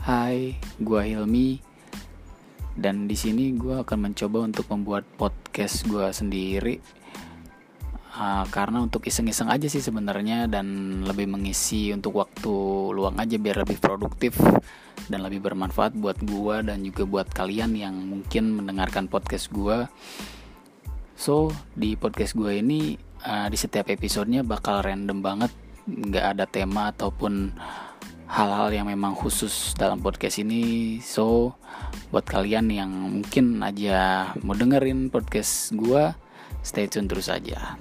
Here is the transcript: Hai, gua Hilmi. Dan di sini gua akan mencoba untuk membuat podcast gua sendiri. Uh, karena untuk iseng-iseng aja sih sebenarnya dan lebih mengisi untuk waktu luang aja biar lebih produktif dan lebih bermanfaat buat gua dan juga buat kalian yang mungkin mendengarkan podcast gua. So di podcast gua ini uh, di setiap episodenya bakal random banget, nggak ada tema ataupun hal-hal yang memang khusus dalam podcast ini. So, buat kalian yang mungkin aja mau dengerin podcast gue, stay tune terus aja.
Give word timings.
Hai, 0.00 0.56
gua 0.80 1.04
Hilmi. 1.04 1.60
Dan 2.72 3.04
di 3.04 3.12
sini 3.12 3.52
gua 3.52 3.84
akan 3.84 4.08
mencoba 4.08 4.48
untuk 4.48 4.64
membuat 4.72 5.04
podcast 5.20 5.84
gua 5.84 6.08
sendiri. 6.08 6.80
Uh, 8.16 8.48
karena 8.48 8.80
untuk 8.80 9.04
iseng-iseng 9.04 9.52
aja 9.52 9.68
sih 9.68 9.84
sebenarnya 9.84 10.48
dan 10.48 10.64
lebih 11.04 11.28
mengisi 11.28 11.92
untuk 11.92 12.16
waktu 12.16 12.48
luang 12.96 13.20
aja 13.20 13.36
biar 13.36 13.60
lebih 13.60 13.76
produktif 13.76 14.40
dan 15.12 15.20
lebih 15.20 15.44
bermanfaat 15.44 15.92
buat 15.92 16.16
gua 16.24 16.64
dan 16.64 16.80
juga 16.80 17.04
buat 17.04 17.28
kalian 17.28 17.76
yang 17.76 17.92
mungkin 17.92 18.56
mendengarkan 18.56 19.04
podcast 19.04 19.52
gua. 19.52 19.84
So 21.12 21.52
di 21.76 22.00
podcast 22.00 22.32
gua 22.32 22.56
ini 22.56 22.96
uh, 23.28 23.52
di 23.52 23.56
setiap 23.60 23.92
episodenya 23.92 24.48
bakal 24.48 24.80
random 24.80 25.20
banget, 25.20 25.52
nggak 25.84 26.24
ada 26.24 26.48
tema 26.48 26.88
ataupun 26.88 27.52
hal-hal 28.30 28.70
yang 28.70 28.86
memang 28.86 29.18
khusus 29.18 29.74
dalam 29.74 29.98
podcast 29.98 30.38
ini. 30.38 31.02
So, 31.02 31.58
buat 32.14 32.22
kalian 32.22 32.70
yang 32.70 32.90
mungkin 32.90 33.58
aja 33.58 34.30
mau 34.46 34.54
dengerin 34.54 35.10
podcast 35.10 35.74
gue, 35.74 36.14
stay 36.62 36.86
tune 36.86 37.10
terus 37.10 37.26
aja. 37.26 37.74